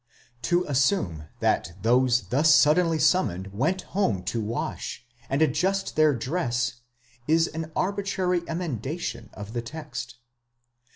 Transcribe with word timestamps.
'To 0.41 0.63
assume 0.63 1.25
that 1.41 1.73
those 1.83 2.29
thus 2.29 2.51
suddenly 2.55 2.97
summoned 2.97 3.53
went 3.53 3.83
home 3.93 4.23
to 4.23 4.41
wash, 4.41 5.05
and 5.29 5.43
adjust 5.43 5.95
their 5.95 6.11
dress, 6.11 6.81
is 7.27 7.45
an 7.49 7.71
arbitrary 7.75 8.41
emendation 8.47 9.29
of 9.35 9.53
the 9.53 9.61
text. 9.61 10.15